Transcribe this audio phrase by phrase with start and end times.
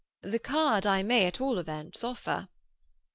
[0.23, 2.47] The card I may at all events offer."